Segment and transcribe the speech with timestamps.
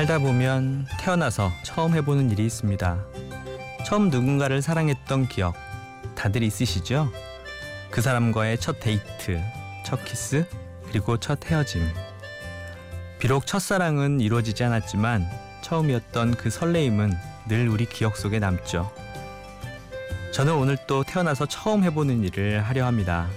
[0.00, 3.04] 살다 보면 태어나서 처음 해보는 일이 있습니다.
[3.84, 5.54] 처음 누군가를 사랑했던 기억
[6.14, 7.12] 다들 있으시죠?
[7.90, 9.42] 그 사람과의 첫 데이트,
[9.84, 10.46] 첫 키스,
[10.88, 11.86] 그리고 첫 헤어짐.
[13.18, 15.28] 비록 첫사랑은 이루어지지 않았지만
[15.60, 17.12] 처음이었던 그 설레임은
[17.48, 18.90] 늘 우리 기억 속에 남죠.
[20.32, 23.28] 저는 오늘 또 태어나서 처음 해보는 일을 하려 합니다.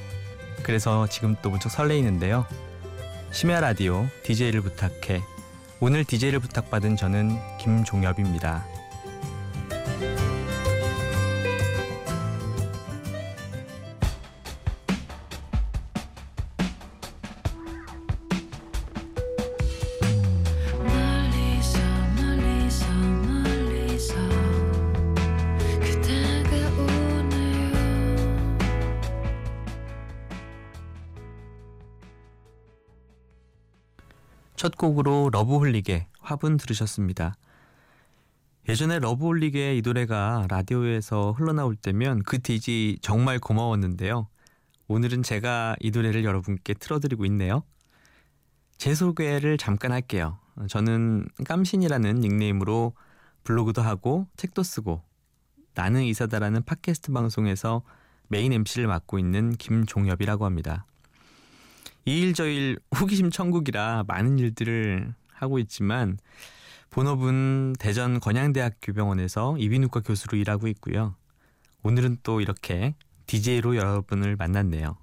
[0.62, 2.46] 그래서 지금 또 무척 설레이는데요.
[3.34, 5.33] 심야 라디오 DJ를 부탁해.
[5.86, 8.64] 오늘 DJ를 부탁받은 저는 김종엽입니다.
[34.84, 37.38] 첫 곡으로 러브홀릭의 화분 들으셨습니다.
[38.68, 44.28] 예전에 러브홀릭의 이 노래가 라디오에서 흘러나올 때면 그 DJ 정말 고마웠는데요.
[44.90, 47.64] 오늘은 제가 이 노래를 여러분께 틀어드리고 있네요.
[48.78, 50.38] 제 소개를 잠깐 할게요.
[50.68, 52.92] 저는 깜신이라는 닉네임으로
[53.46, 55.02] 블로그도 하고 책도 쓰고
[55.76, 57.84] 나는 의사다라는 팟캐스트 방송에서
[58.28, 60.86] 메인 MC를 맡고 있는 김종엽이라고 합니다.
[62.06, 66.18] 이 일 저 일 호기심 천국이라 많은 일들을 하고 있지만
[66.90, 71.16] 본업은 대전 건양대학교 병원에서 이비인후과 교수로 일하고 있고요.
[71.82, 72.96] 오늘은 또 이렇게
[73.26, 74.98] DJ로 여러분을 만났네요.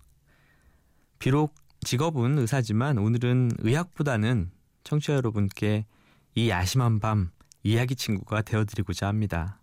[1.19, 4.51] 비록 직업은 의사지만 오늘은 의학보다는
[4.85, 5.87] 청취자 여러분께
[6.35, 7.31] 이 야심한 밤
[7.63, 9.61] 이야기 친구가 되어드리고자 합니다.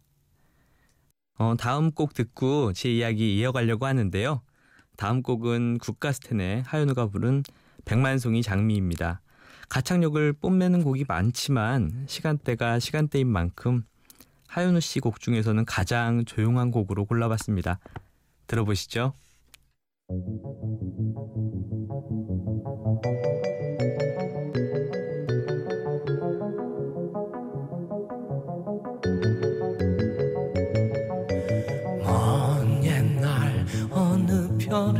[1.37, 4.41] 어, 다음 곡 듣고 제 이야기 이어가려고 하는데요.
[4.97, 7.43] 다음 곡은 국가스텐의 하현우가 부른
[7.85, 9.21] 백만송이 장미입니다.
[9.69, 13.83] 가창력을 뽐내는 곡이 많지만 시간대가 시간대인 만큼
[14.47, 17.79] 하현우 씨 곡 중에서는 가장 조용한 곡으로 골라봤습니다.
[18.47, 19.13] 들어보시죠.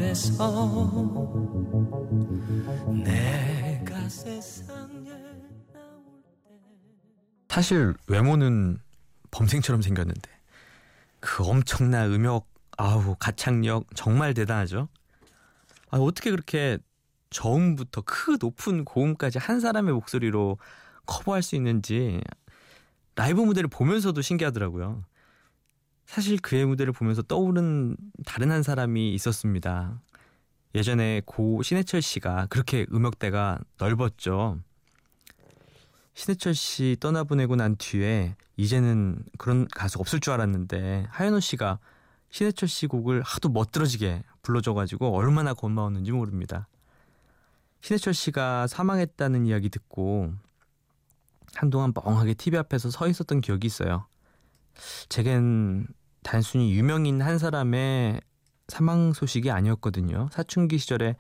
[0.07, 1.03] 별에서
[3.03, 5.11] 내가 세상에
[7.49, 8.79] 사실 외모는
[9.31, 10.29] 범생처럼 생겼는데
[11.19, 12.47] 그 엄청난 음역
[12.77, 14.87] 아우 가창력 정말 대단하죠.
[15.89, 16.77] 아 어떻게 그렇게
[17.31, 20.57] 저음부터 그 높은 고음까지 한 사람의 목소리로
[21.05, 22.21] 커버할 수 있는지
[23.15, 25.03] 라이브 무대를 보면서도 신기하더라고요.
[26.07, 27.95] 사실 그의 무대를 보면서 떠오른
[28.25, 30.01] 다른 한 사람이 있었습니다.
[30.73, 34.59] 예전에 고 신해철 씨가 그렇게 음역대가 넓었죠.
[36.13, 41.77] 신해철 씨 떠나보내고 난 뒤에 이제는 그런 가수 없을 줄 알았는데 하현우 씨가
[42.29, 46.67] 신해철 씨 곡을 하도 멋들어지게 불러줘가지고 얼마나 고마웠는지 모릅니다.
[47.81, 50.33] 신해철 씨가 사망했다는 이야기 듣고
[51.53, 54.07] 한동안 멍하게 TV 앞에서 서 있었던 기억이 있어요.
[55.09, 55.87] 제겐
[56.23, 58.21] 단순히 유명인 한 사람의
[58.67, 60.29] 사망 소식이 아니었거든요.
[60.31, 61.15] 사춘기 시절에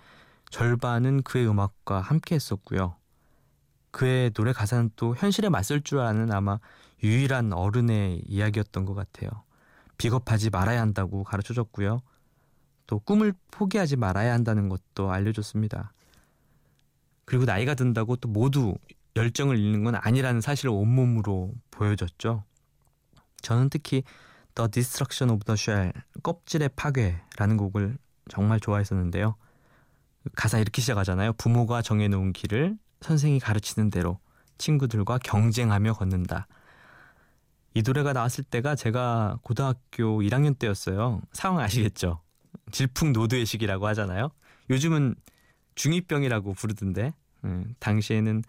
[0.49, 2.95] 절반은 그의 음악과 함께 했었고요.
[3.91, 6.59] 그의 노래 가사는 또 현실에 맞설 줄 아는 아마
[7.03, 9.29] 유일한 어른의 이야기였던 것 같아요.
[9.97, 12.01] 비겁하지 말아야 한다고 가르쳐 줬고요.
[12.85, 15.93] 또 꿈을 포기하지 말아야 한다는 것도 알려줬습니다.
[17.25, 18.75] 그리고 나이가 든다고 또 모두
[19.15, 22.43] 열정을 잃는 건 아니라는 사실을 온몸으로 보여줬죠.
[23.41, 24.03] 저는 특히
[24.57, 27.97] The Destruction of the Shell 껍질의 파괴라는 곡을
[28.27, 29.35] 정말 좋아했었는데요.
[30.35, 31.33] 가사 이렇게 시작하잖아요.
[31.33, 34.19] 부모가 정해놓은 길을 선생이 가르치는 대로
[34.57, 36.47] 친구들과 경쟁하며 걷는다.
[37.75, 41.21] 이 노래가 나왔을 때가 제가 고등학교 1학년 때였어요.
[41.31, 42.19] 상황 아시겠죠?
[42.71, 44.31] 질풍노도의 시기라고 하잖아요.
[44.71, 45.13] 요즘은
[45.75, 48.43] 중2병이라고 부르던데 음, 당시에는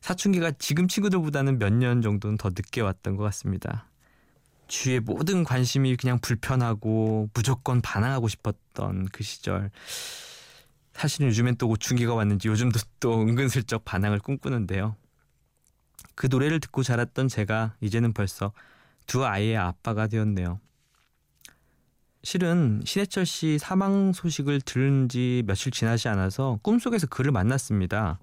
[0.00, 3.89] 사춘기가 지금 친구들보다는 몇 년 정도는 더 늦게 왔던 것 같습니다.
[4.70, 9.70] 주위의 모든 관심이 그냥 불편하고 무조건 반항하고 싶었던 그 시절.
[10.94, 14.96] 사실은 요즘엔 또 오춘기가 왔는지 요즘도 또 은근슬쩍 반항을 꿈꾸는데요.
[16.14, 18.52] 그 노래를 듣고 자랐던 제가 이제는 벌써
[19.06, 20.60] 두 아이의 아빠가 되었네요.
[22.22, 28.20] 실은 신해철 씨 사망 소식을 들은 지 며칠 지나지 않아서 꿈속에서 그를 만났습니다.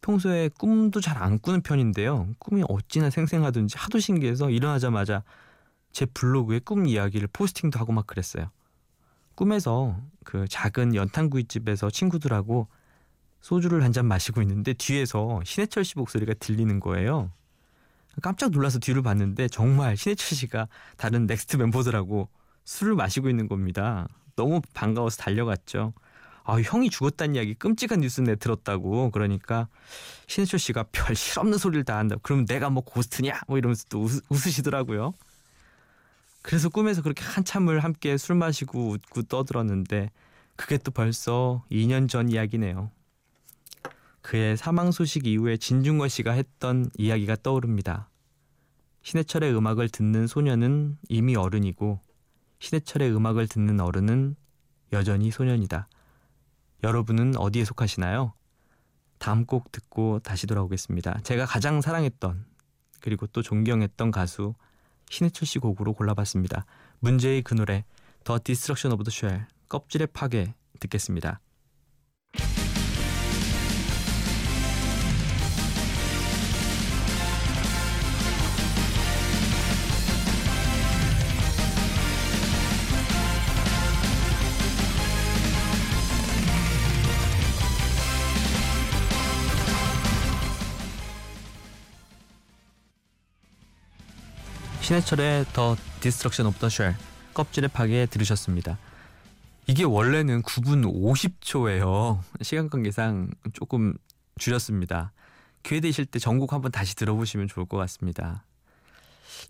[0.00, 2.28] 평소에 꿈도 잘 안 꾸는 편인데요.
[2.38, 5.24] 꿈이 어찌나 생생하든지 하도 신기해서 일어나자마자
[5.98, 8.52] 제 블로그에 꿈 이야기를 포스팅도 하고 막 그랬어요.
[9.34, 12.68] 꿈에서 그 작은 연탄구이집에서 친구들하고
[13.40, 17.32] 소주를 한 잔 마시고 있는데 뒤에서 신해철 씨 목소리가 들리는 거예요.
[18.22, 22.28] 깜짝 놀라서 뒤를 봤는데 정말 신해철 씨가 다른 넥스트 멤버들하고
[22.64, 24.06] 술을 마시고 있는 겁니다.
[24.36, 25.94] 너무 반가워서 달려갔죠.
[26.44, 29.10] 아, 형이 죽었다는 이야기 끔찍한 뉴스를 들었다고.
[29.10, 29.66] 그러니까
[30.28, 32.14] 신해철 씨가 별 실 없는 소리를 다 한다.
[32.22, 33.40] 그럼 내가 뭐 ghost냐?
[33.48, 35.14] 뭐 이러면서 또 웃, 웃으시더라고요.
[36.48, 40.10] 그래서 꿈에서 그렇게 한참을 함께 술 마시고 웃고 떠들었는데
[40.56, 42.90] 그게 또 벌써 2년 전 이야기네요.
[44.22, 48.08] 그의 사망 소식 이후에 진중권 씨가 했던 이야기가 떠오릅니다.
[49.02, 52.00] 신해철의 음악을 듣는 소년은 이미 어른이고
[52.60, 54.34] 신해철의 음악을 듣는 어른은
[54.94, 55.86] 여전히 소년이다.
[56.82, 58.32] 여러분은 어디에 속하시나요?
[59.18, 61.20] 다음 곡 듣고 다시 돌아오겠습니다.
[61.24, 62.46] 제가 가장 사랑했던
[63.02, 64.54] 그리고 또 존경했던 가수
[65.10, 66.64] 신해철 씨 곡으로 골라봤습니다.
[67.00, 67.84] 문제의 그 노래
[68.24, 71.40] The Destruction of the Shell 껍질의 파괴 듣겠습니다.
[94.88, 96.96] 신해철의 더 디스트럭션 오브 더 쉘
[97.34, 98.78] 껍질의 파괴 들으셨습니다.
[99.66, 102.20] 이게 원래는 9분 50초예요.
[102.40, 103.92] 시간 관계상 조금
[104.38, 105.12] 줄였습니다.
[105.62, 108.46] 기회 되실 때 전곡 한번 다시 들어보시면 좋을 것 같습니다.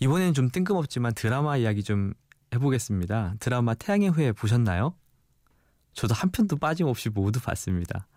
[0.01, 2.15] 이번에는 좀 뜬금없지만 드라마 이야기 좀
[2.53, 3.35] 해보겠습니다.
[3.39, 4.93] 드라마 태양의 후예 보셨나요?
[5.93, 8.09] 저도 한 편도 빠짐없이 모두 봤습니다.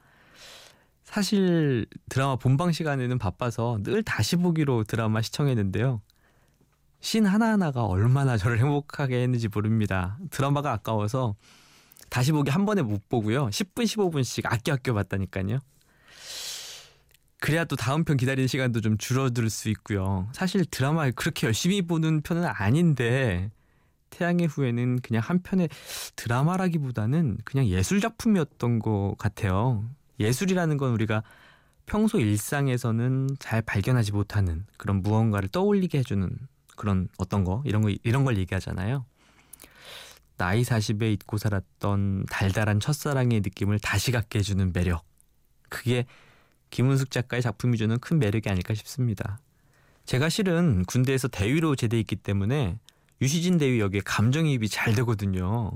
[1.03, 6.01] 사실 드라마 본방 시간에는 바빠서 늘 다시 보기로 드라마 시청했는데요.
[7.01, 10.17] 씬 하나하나가 얼마나 저를 행복하게 했는지 모릅니다.
[10.29, 11.35] 드라마가 아까워서
[12.09, 13.47] 다시 보기 한 번에 못 보고요.
[13.47, 15.59] 10분, 15분씩 아껴 아껴 봤다니까요.
[17.39, 20.29] 그래야 또 다음 편 기다리는 시간도 좀 줄어들 수 있고요.
[20.31, 23.49] 사실 드라마 그렇게 열심히 보는 편은 아닌데
[24.11, 25.69] 태양의 후예는 그냥 한 편의
[26.15, 29.83] 드라마라기보다는 그냥 예술 작품이었던 것 같아요.
[30.19, 31.23] 예술이라는 건 우리가
[31.87, 36.29] 평소 일상에서는 잘 발견하지 못하는 그런 무언가를 떠올리게 해주는
[36.81, 39.05] 그런 어떤 거 이런 거 이런 걸 얘기하잖아요.
[40.35, 45.05] 나이 40에 잊고 살았던 달달한 첫사랑의 느낌을 다시 갖게 해주는 매력.
[45.69, 46.07] 그게
[46.71, 49.39] 김은숙 작가의 작품이 주는 큰 매력이 아닐까 싶습니다.
[50.05, 52.79] 제가 실은 군대에서 대위로 제대했기 때문에
[53.21, 55.73] 유시진 대위 역에 감정이입이 잘 되거든요.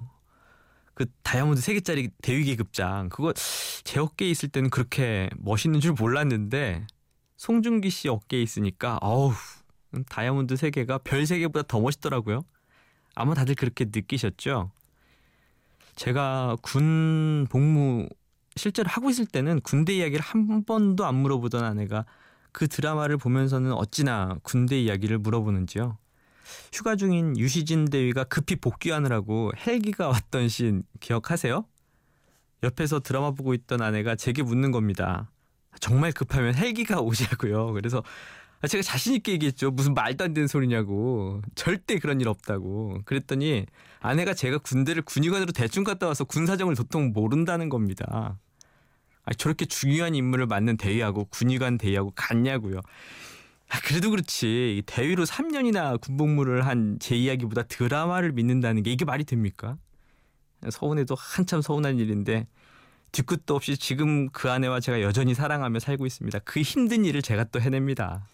[0.96, 3.32] 그 다이아몬드 3개짜리 대위 계급장 그거
[3.84, 6.88] 제 어깨에 있을 때는 그렇게 멋있는 줄 몰랐는데
[7.38, 9.34] 송중기 씨 어깨에 있으니까 어우
[10.04, 12.42] 다이아몬드 3개가 별 3개보다 더 멋있더라고요.
[13.16, 14.72] 아마 다들 그렇게 느끼셨죠?
[15.96, 18.10] 제가 군 복무
[18.58, 22.06] 실제로 하고 있을 때는 군대 이야기를 한 번도 안 물어보던 아내가
[22.52, 25.98] 그 드라마를 보면서는 어찌나 군대 이야기를 물어보는지요.
[26.74, 31.66] 휴가 중인 유시진 대위가 급히 복귀하느라고 헬기가 왔던 씬 기억하세요?
[32.64, 35.32] 옆에서 드라마 보고 있던 아내가 제게 묻는 겁니다.
[35.80, 37.74] 정말 급하면 헬기가 오자고요.
[37.74, 38.04] 그래서
[38.68, 39.70] 제가 자신 있게 얘기했죠.
[39.72, 41.42] 무슨 말도 안 되는 소리냐고.
[41.56, 43.02] 절대 그런 일 없다고.
[43.06, 43.66] 그랬더니
[44.00, 48.40] 아내가 제가 군대를 군의관으로 대충 갔다 와서 군 사정을 도통 모른다는 겁니다.
[49.24, 52.80] 아, 저렇게 중요한 인물을 맡는 대위하고 군의관 대위하고 같냐고요.
[53.70, 59.78] 아, 그래도 그렇지 대위로 3년이나 군복무를 한 제 이야기보다 드라마를 믿는다는 게 이게 말이 됩니까?
[60.70, 62.48] 서운해도 한참 서운한 일인데
[63.12, 66.40] 뒤끝도 없이 지금 그 아내와 제가 여전히 사랑하며 살고 있습니다.
[66.40, 68.28] 그 힘든 일을 제가 또 해냅니다.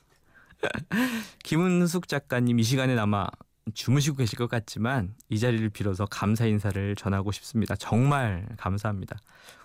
[1.43, 3.27] 김은숙 작가님 이 시간에 아마
[3.73, 7.75] 주무시고 계실 것 같지만 이 자리를 빌어서 감사 인사를 전하고 싶습니다.
[7.75, 9.17] 정말 감사합니다.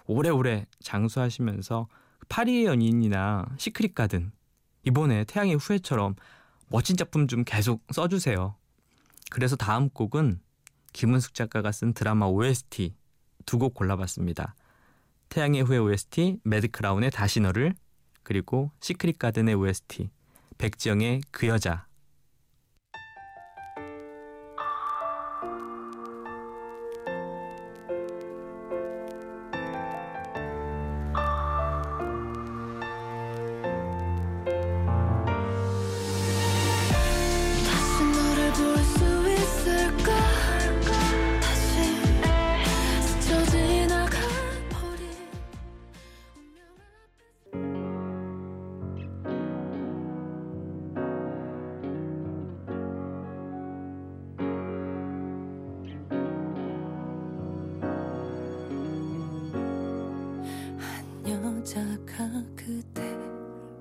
[0.06, 1.88] 오래오래 장수하시면서
[2.28, 4.32] 파리의 연인이나 시크릿 가든
[4.84, 6.14] 이번에 태양의 후예처럼
[6.68, 8.54] 멋진 작품 좀 계속 써주세요.
[9.30, 10.40] 그래서 다음 곡은
[10.92, 12.94] 김은숙 작가가 쓴 드라마 OST
[13.44, 14.54] 두 곡 골라봤습니다.
[15.28, 17.74] 태양의 후예 OST 매드크라운의 다시 너를
[18.22, 20.10] 그리고 시크릿 가든의 OST
[20.58, 21.85] 백지영의 그 여자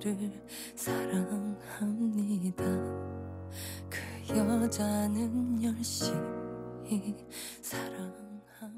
[0.05, 0.31] 그를
[0.75, 2.63] 사랑합니다.
[3.89, 7.15] 그 여자는 열심히
[7.59, 8.69] 사랑합니다.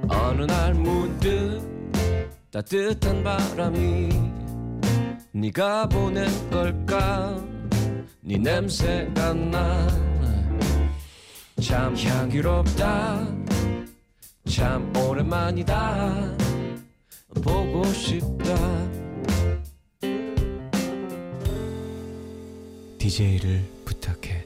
[0.00, 1.60] 매일 어느 날 문득
[2.50, 4.27] 따뜻한 바람이
[5.40, 7.40] 네가 보낸 걸까?
[8.20, 9.34] 네 냄새가
[11.54, 13.24] 나참 향기롭다.
[14.48, 16.36] 참 오랜만이다.
[17.44, 18.52] 보고 싶다.
[22.98, 24.44] DJ를 부탁해.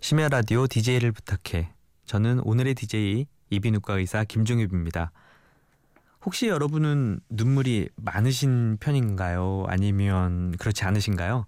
[0.00, 1.72] 심야 라디오 DJ를 부탁해.
[2.04, 5.12] 저는 오늘의 DJ 이비인후과 의사 김종엽입니다.
[6.24, 9.64] 혹시 여러분은 눈물이 많으신 편인가요?
[9.68, 11.46] 아니면 그렇지 않으신가요?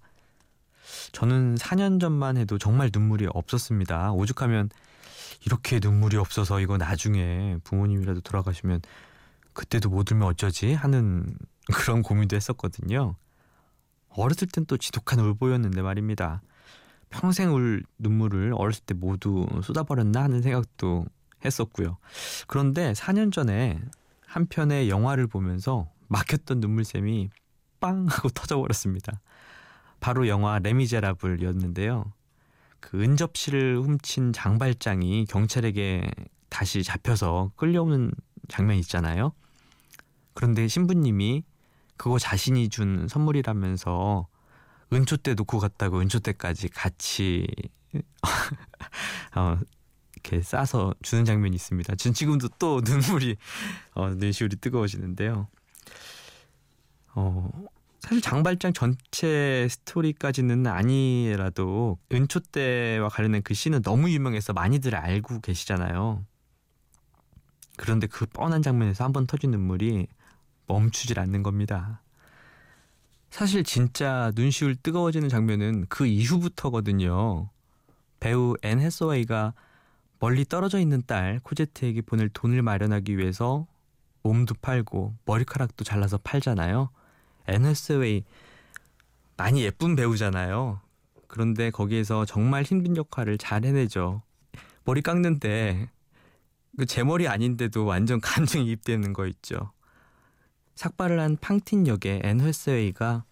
[1.13, 4.13] 저는 4년 전만 해도 정말 눈물이 없었습니다.
[4.13, 4.71] 오죽하면
[5.45, 8.81] 이렇게 눈물이 없어서 이거 나중에 부모님이라도 돌아가시면
[9.53, 11.27] 그때도 못 울면 어쩌지 하는
[11.75, 13.17] 그런 고민도 했었거든요.
[14.11, 16.43] 어렸을 땐 또 지독한 울보였는데 말입니다.
[17.11, 21.07] 평생 울 눈물을 어렸을 때 모두 쏟아버렸나 하는 생각도
[21.45, 21.97] 했었고요.
[22.47, 23.81] 그런데 4년 전에
[24.31, 27.31] 한 편의 영화를 보면서 막혔던 눈물샘이
[27.81, 29.21] 빵 하고 터져버렸습니다.
[29.99, 32.13] 바로 영화 레미제라블이었는데요.
[32.79, 36.09] 그 은접시를 훔친 장발장이 경찰에게
[36.49, 38.13] 다시 잡혀서 끌려오는
[38.47, 39.33] 장면 있잖아요.
[40.35, 41.43] 그런데 신부님이
[41.97, 44.29] 그거 자신이 준 선물이라면서
[44.93, 47.49] 은초 때 놓고 갔다고 은초 때까지 같이
[49.35, 49.59] 어,
[50.23, 51.95] 이렇게 싸서 주는 장면이 있습니다.
[51.97, 53.37] 전 지금도 또 눈물이
[53.95, 55.49] 어, 눈시울이 뜨거워지는데요.
[57.15, 57.51] 어,
[58.01, 66.25] 사실 장발장 전체 스토리까지는 아니라도 은초 때와 관련된 그 시는 너무 유명해서 많이들 알고 계시잖아요.
[67.77, 70.07] 그런데 그 뻔한 장면에서 한 번 터진 눈물이
[70.67, 72.03] 멈추질 않는 겁니다.
[73.31, 77.49] 사실 진짜 눈시울 뜨거워지는 장면은 그 이후부터거든요.
[78.19, 79.55] 배우 앤 해서웨이가
[80.21, 83.67] 멀리 떨어져 있는 딸 코제트에게 보낼 돈을 마련하기 위해서
[84.23, 86.91] 몸도 팔고 머리카락도 잘라서 팔잖아요.
[87.49, 88.25] 앤 해서웨이
[89.39, 90.81] 많이 예쁜 배우잖아요.
[91.27, 94.23] 그런데 거기에서 정말 힘든 역할을 잘 해내죠.
[94.85, 95.89] 머리 깎는데
[96.77, 99.73] 그 제 머리 아닌데도 완전 감정이입되는 거 있죠.
[100.75, 103.25] 삭발을 한 팡틴 역의 앤 해서웨이가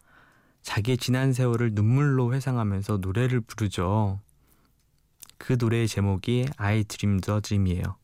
[0.63, 4.21] 자기의 지난 세월을 눈물로 회상하면서 노래를 부르죠.
[5.39, 7.97] 그 노래의 제목이 I Dreamed a Dream이에요.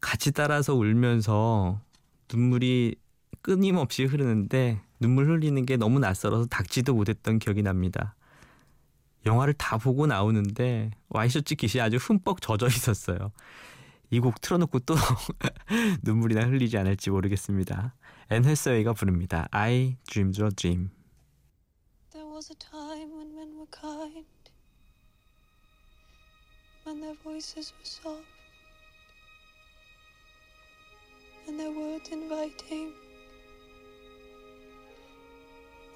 [0.00, 1.80] 같이 따라서 울면서
[2.32, 2.96] 눈물이
[3.42, 8.14] 끊임없이 흐르는데 눈물 흘리는 게 너무 낯설어서 닦지도 못했던 기억이 납니다.
[9.26, 13.32] 영화를 다 보고 나오는데 와이셔츠 깃이 아주 흠뻑 젖어 있었어요.
[14.10, 14.94] 이 곡 틀어놓고 또
[16.04, 17.94] 눈물이나 흘리지 않을지 모르겠습니다.
[18.30, 19.48] 앤 헬서웨이가 부릅니다.
[19.50, 20.90] I dreamed a dream.
[22.12, 24.24] There was a time when men were kind,
[26.84, 28.24] when their voices were soft,
[31.48, 32.92] and their words inviting.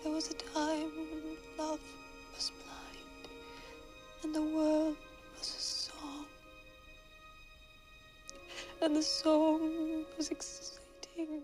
[0.02, 1.80] There was a time when love
[2.34, 3.28] was blind,
[4.22, 4.96] and the world
[5.38, 6.26] was a song,
[8.80, 11.42] and the song was exciting.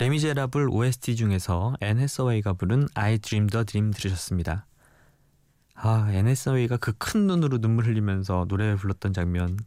[0.00, 4.66] 레미제라블 OST 중에서 앤 해서웨이가 부른 I Dreamed a Dream 들으셨습니다.
[5.74, 9.58] 아, 앤 해서웨이가 그 큰 눈으로 눈물 흘리면서 노래를 불렀던 장면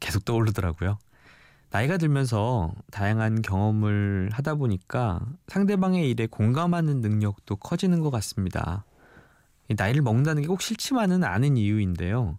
[0.00, 0.98] 계속 떠오르더라고요.
[1.70, 8.84] 나이가 들면서 다양한 경험을 하다 보니까 상대방의 일에 공감하는 능력도 커지는 것 같습니다.
[9.68, 12.38] 이 나이를 먹는다는 게 꼭 싫지만은 않은 이유인데요.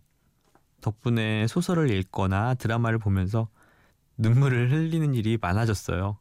[0.81, 3.47] 덕분에 소설을 읽거나 드라마를 보면서
[4.17, 6.17] 눈물을 흘리는 일이 많아졌어요.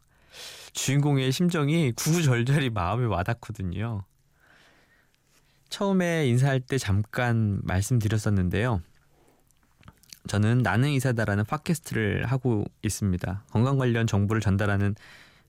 [0.73, 4.05] 주인공의 심정이 구구절절히 마음에 와닿거든요.
[5.69, 8.83] 처음에 인사할 때 잠깐 말씀드렸었는데요.
[10.29, 13.45] 저는 나는 이사다라는 팟캐스트를 하고 있습니다.
[13.51, 14.95] 건강 관련 정보를 전달하는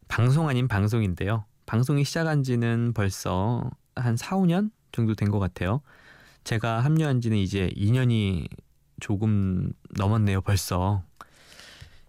[0.07, 1.45] 방송 아닌 방송인데요.
[1.65, 5.81] 방송이 시작한 지는 벌써 한 4, 5년 정도 된 것 같아요.
[6.43, 8.47] 제가 합류한 지는 이제 2년이
[8.99, 11.03] 조금 넘었네요, 벌써.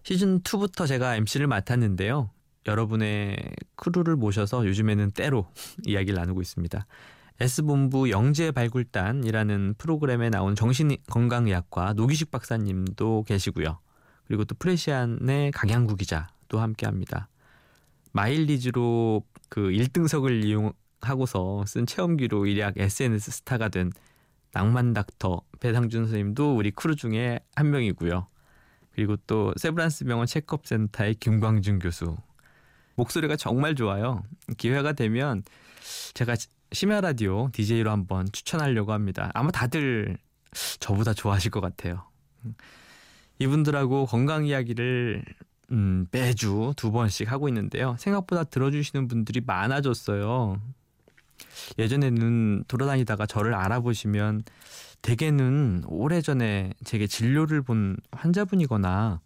[0.03, 2.29] 시즌 2부터 제가 MC를 맡았는데요.
[2.67, 3.37] 여러분의
[3.75, 5.47] 크루를 모셔서 요즘에는 때로
[5.85, 6.85] 이야기를 나누고 있습니다.
[7.39, 13.79] S본부 영재발굴단이라는 프로그램에 나온 정신건강의학과 노기식 박사님도 계시고요.
[14.27, 17.29] 그리고 또 프레시안의 강양구 기자도 함께합니다.
[18.13, 23.91] 마일리지로 그 1등석을 이용하고서 쓴 체험기로 일약 SNS 스타가 된
[24.53, 28.27] 낭만 닥터 배상준 선생님도 우리 크루 중에 한 명이고요.
[28.93, 32.15] 그리고 또 세브란스 병원 checkup 센터의 김광준 교수
[32.95, 34.23] 목소리가 정말 좋아요.
[34.57, 35.43] 기회가 되면
[36.13, 36.35] 제가
[36.71, 39.31] 심야 라디오 DJ로 한번 추천하려고 합니다.
[39.33, 40.17] 아마 다들
[40.79, 42.03] 저보다 좋아하실 것 같아요.
[43.39, 45.23] 이분들하고 건강 이야기를
[45.71, 47.95] 음, 매주 두 번씩 하고 있는데요.
[47.99, 50.61] 생각보다 들어주시는 분들이 많아졌어요.
[51.77, 54.43] 예전에는 돌아다니다가 저를 알아보시면
[55.01, 59.21] 대개는 오래전에 제게 진료를 본 환자분이거나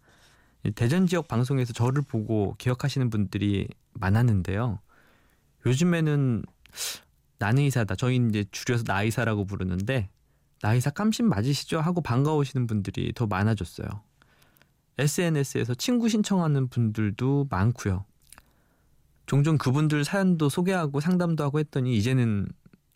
[0.74, 4.80] 대전 지역 방송에서 저를 보고 기억하시는 분들이 많았는데요.
[5.66, 6.42] 요즘에는
[7.38, 7.96] 나는 이사다.
[7.96, 10.10] 저희 이제 줄여서 나이사라고 부르는데
[10.62, 11.80] 나이사 깜신 맞으시죠?
[11.80, 13.88] 하고 반가우시는 분들이 더 많아졌어요.
[14.98, 18.04] SNS에서 친구 신청하는 분들도 많고요.
[19.24, 22.48] 종종 그분들 사연도 소개하고 상담도 하고 했더니 이제는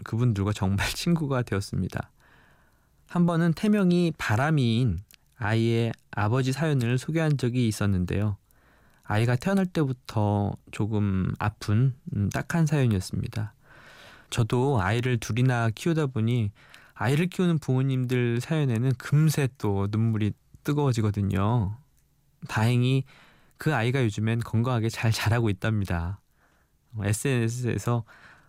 [0.04, 2.11] 그분들과 정말 친구가 되었습니다.
[3.06, 4.99] 한 번은 태명이 바람이인
[5.37, 8.37] 아이의 아버지 사연을 소개한 적이 있었는데요.
[9.03, 13.55] 아이가 태어날 때부터 조금 아픈 음, 딱한 사연이었습니다.
[14.31, 16.50] 저도 아이를 둘이나 키우다 보니
[16.95, 21.76] 아이를 키우는 부모님들 사연에는 금세 또 눈물이 뜨거워지거든요.
[22.49, 23.05] 다행히
[23.59, 26.21] 그 아이가 요즘엔 건강하게 잘 자라고 있답니다.
[26.99, 28.05] SNS에서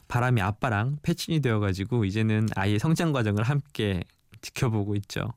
[0.07, 4.03] 바람이 아빠랑 패친이 되어가지고 이제는 아이의 성장 과정을 함께
[4.41, 5.33] 지켜보고 있죠.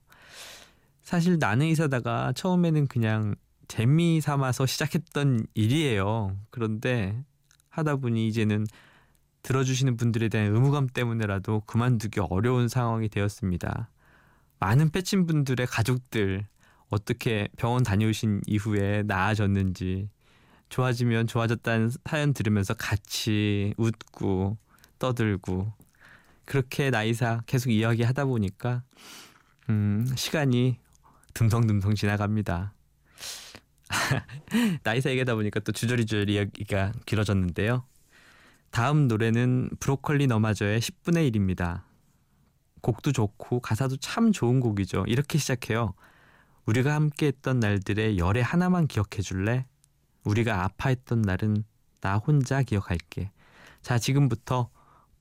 [1.08, 3.34] 사실 나는 이사다가 처음에는 그냥
[3.66, 6.36] 재미 삼아서 시작했던 일이에요.
[6.50, 7.24] 그런데
[7.70, 8.66] 하다 보니 이제는
[9.40, 13.88] 들어주시는 분들에 대한 의무감 때문에라도 그만두기 어려운 상황이 되었습니다.
[14.60, 16.46] 많은 패친 분들의 가족들
[16.90, 20.10] 어떻게 병원 다녀오신 이후에 나아졌는지
[20.68, 24.58] 좋아지면 좋아졌다는 사연 들으면서 같이 웃고
[24.98, 25.72] 떠들고
[26.44, 28.82] 그렇게 나이사 계속 이야기하다 보니까
[29.70, 30.76] 음, 시간이
[31.38, 32.74] 듬성듬성 지나갑니다.
[34.82, 37.84] 나의사 얘기하다 보니까 또 주저리주저리 이야기가 길어졌는데요.
[38.72, 41.82] 다음 노래는 브로콜리 너마저의 10분의 1입니다.
[42.82, 45.04] 곡도 좋고 가사도 참 좋은 곡이죠.
[45.06, 45.94] 이렇게 시작해요.
[46.66, 49.64] 우리가 함께 했던 날들의 열의 하나만 기억해 줄래?
[50.24, 51.62] 우리가 아파했던 날은
[52.00, 53.30] 나 혼자 기억할게.
[53.80, 54.70] 자, 지금부터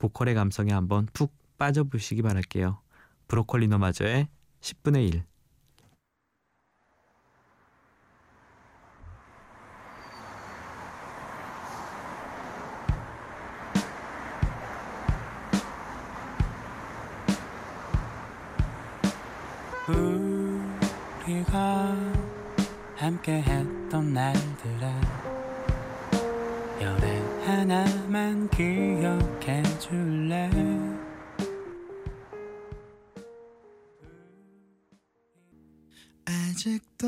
[0.00, 2.80] 보컬의 감성에 한번 푹 빠져보시기 바랄게요.
[3.28, 4.26] 브로콜리 너마저의
[4.60, 5.28] 10분의 1.
[21.28, 21.94] 우리가
[22.96, 24.90] 함께 했던 날들에
[26.80, 30.50] 열애 하나만 기억해 줄래?
[36.24, 37.06] 아직도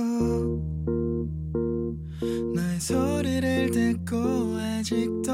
[2.55, 4.17] 너의 소리를 듣고
[4.59, 5.33] 아직도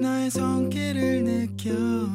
[0.00, 2.05] 너의 손길을 느껴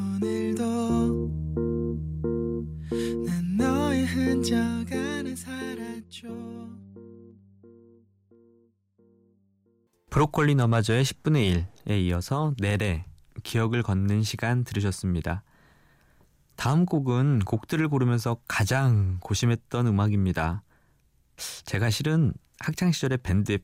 [10.21, 13.05] 브로콜리 너마저의 10분의 1에 이어서 내래
[13.41, 15.41] 기억을 걷는 시간 들으셨습니다.
[16.55, 20.61] 다음 곡은 곡들을 고르면서 가장 고심했던 음악입니다.
[21.65, 23.57] 제가 실은 학창 시절에 밴드에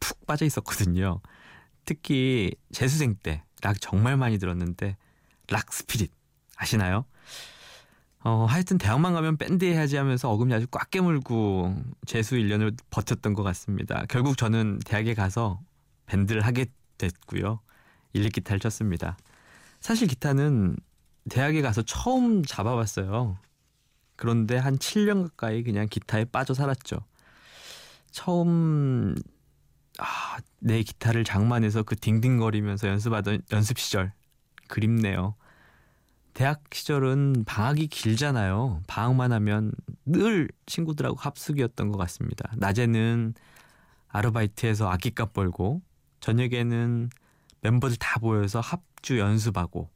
[0.00, 1.20] 푹 빠져 있었거든요.
[1.84, 4.96] 특히 재수생 때 락 정말 많이 들었는데
[5.48, 6.10] rock spirit
[6.56, 7.04] 아시나요?
[8.24, 13.44] 어, 하여튼 대학만 가면 밴드 해야지 하면서 어금니 아주 꽉 깨물고 재수 1년을 버텼던 것
[13.44, 14.04] 같습니다.
[14.08, 15.60] 결국 저는 대학에 가서
[16.10, 16.66] 밴드를 하게
[16.98, 17.60] 됐고요.
[18.12, 19.16] 일렉 기타를 쳤습니다.
[19.78, 20.76] 사실 기타는
[21.30, 23.38] 대학에 가서 처음 잡아봤어요.
[24.16, 26.98] 그런데 한 7년 가까이 그냥 기타에 빠져 살았죠.
[28.10, 29.14] 처음
[29.98, 34.12] 아, 내 기타를 장만해서 그 딩딩거리면서 연습하던 연습 시절
[34.68, 35.36] 그립네요.
[36.34, 38.82] 대학 시절은 방학이 길잖아요.
[38.88, 39.72] 방학만 하면
[40.04, 42.50] 늘 친구들하고 합숙이었던 것 같습니다.
[42.56, 43.34] 낮에는
[44.08, 45.82] 아르바이트해서 악기값 벌고
[46.20, 47.10] 저녁에는
[47.62, 49.90] 멤버들 다 모여서 합주 연습하고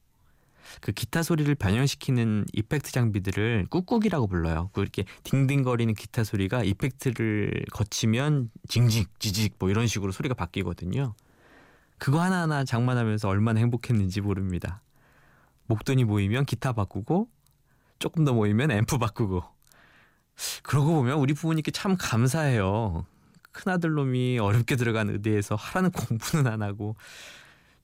[0.81, 4.71] 그 기타 소리를 변형시키는 이펙트 장비들을 꾹꾹이라고 불러요.
[4.73, 11.15] 그렇게 딩딩거리는 기타 소리가 이펙트를 거치면 징징, 지직 뭐 이런 식으로 소리가 바뀌거든요.
[11.99, 14.83] 그거 하나하나 장만하면서 얼마나 행복했는지 모릅니다.
[15.67, 17.29] 목돈이 모이면 기타 바꾸고
[17.99, 19.43] 조금 더 모이면 앰프 바꾸고
[20.63, 23.07] 그러고 보면 우리 부모님께 참 감사해요.
[23.55, 26.97] 큰아들 놈이 어렵게 들어간 의대에서 하라는 공부는 안 하고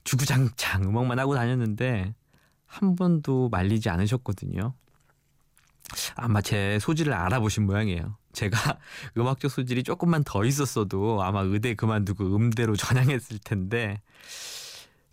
[0.05, 2.15] 주구장창 음악만 하고 다녔는데
[2.67, 4.75] 한 번도 말리지 않으셨거든요.
[6.17, 8.17] 아마 제 소질을 알아보신 모양이에요.
[8.33, 8.79] 제가
[9.17, 14.01] 음악적 소질이 조금만 더 있었어도 아마 의대 그만두고 음대로 전향했을 텐데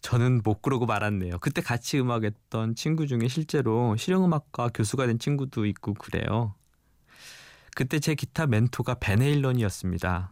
[0.01, 1.39] 저는 못 그러고 말았네요.
[1.39, 6.53] 그때 같이 음악했던 친구 중에 실제로 실용음악과 교수가 된 친구도 있고 그래요.
[7.75, 10.31] 그때 제 기타 멘토가 밴 헤일런이었습니다.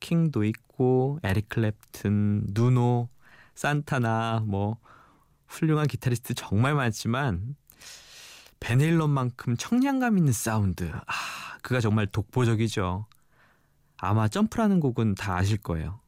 [0.00, 3.08] 킹도 있고 에릭 클랩튼, 누노,
[3.54, 4.78] 산타나 뭐
[5.46, 7.56] 훌륭한 기타리스트 정말 많지만
[8.60, 10.90] 밴 헤일런만큼 청량감 있는 사운드.
[10.94, 13.06] 아, 그가 정말 독보적이죠.
[13.96, 16.00] 아마 점프라는 곡은 다 아실 거예요.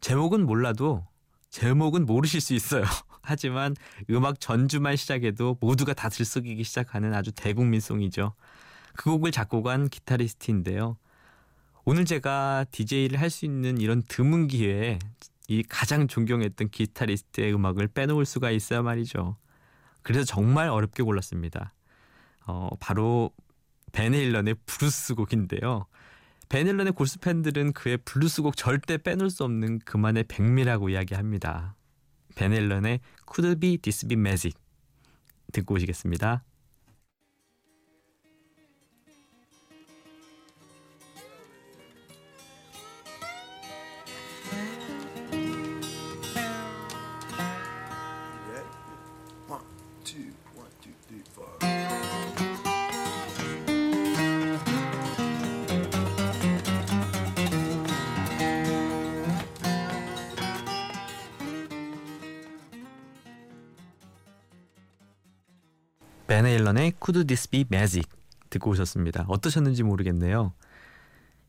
[0.00, 1.06] 제목은 몰라도
[1.50, 2.84] 제목은 모르실 수 있어요.
[3.22, 3.74] 하지만
[4.10, 8.34] 음악 전주만 시작해도 모두가 다 들썩이기 시작하는 아주 대국민송이죠.
[8.94, 10.96] 그 곡을 작곡한 기타리스트인데요.
[11.88, 14.98] 오늘 제가 DJ를 할 수 있는 이런 드문 기회에
[15.46, 19.36] 이 가장 존경했던 기타리스트의 음악을 빼놓을 수가 있어야 말이죠.
[20.02, 21.74] 그래서 정말 어렵게 골랐습니다.
[22.44, 23.30] 어, 바로
[23.92, 25.86] 밴 헤일런의 블루스 곡인데요.
[26.48, 31.76] 밴 헤일런의 골수 팬들은 그의 블루스 곡 절대 빼놓을 수 없는 그만의 백미라고 이야기합니다.
[32.34, 32.98] 밴 헤일런의
[33.32, 34.58] Could This Be Magic
[35.52, 36.42] 듣고 오시겠습니다.
[66.36, 68.10] 베네일런의 Could This Be Magic
[68.50, 69.24] 듣고 오셨습니다.
[69.26, 70.52] 어떠셨는지 모르겠네요.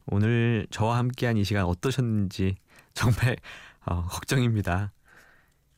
[0.05, 2.55] 오늘 저와 함께한 이 시간 어떠셨는지
[2.93, 3.35] 정말
[3.85, 4.93] 어, 걱정입니다.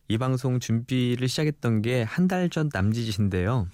[0.10, 3.68] 이 방송 준비를 시작했던 게 한 달 전 남짓인데요.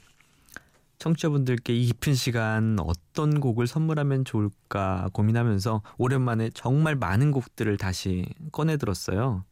[0.99, 8.77] 청취자분들께 이 깊은 시간 어떤 곡을 선물하면 좋을까 고민하면서 오랜만에 정말 많은 곡들을 다시 꺼내
[8.77, 9.43] 들었어요.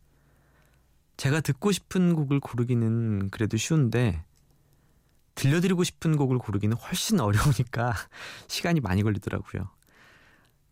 [1.17, 4.23] 제가 듣고 싶은 곡을 고르기는 그래도 쉬운데
[5.35, 7.93] 들려드리고 싶은 곡을 고르기는 훨씬 어려우니까
[8.47, 9.69] 시간이 많이 걸리더라고요.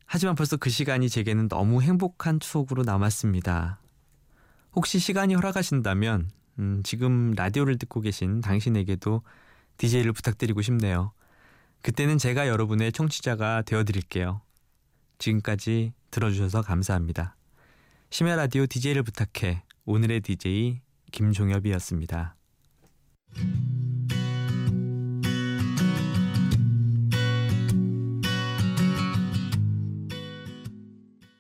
[0.06, 3.80] 하지만 벌써 그 시간이 제게는 너무 행복한 추억으로 남았습니다.
[4.74, 9.24] 혹시 시간이 허락하신다면 음, 지금 라디오를 듣고 계신 당신에게도
[9.78, 11.14] DJ를 부탁드리고 싶네요.
[11.82, 14.42] 그때는 제가 여러분의 청취자가 되어드릴게요.
[15.18, 17.36] 지금까지 들어주셔서 감사합니다.
[18.10, 22.36] 심야 라디오 DJ를 부탁해 오늘의 DJ 김종엽이었습니다.